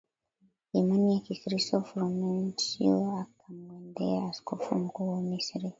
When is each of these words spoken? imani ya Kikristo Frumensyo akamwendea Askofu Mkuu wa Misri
imani 0.79 1.07
ya 1.13 1.19
Kikristo 1.25 1.75
Frumensyo 1.87 2.93
akamwendea 3.23 4.25
Askofu 4.29 4.75
Mkuu 4.75 5.09
wa 5.09 5.21
Misri 5.21 5.69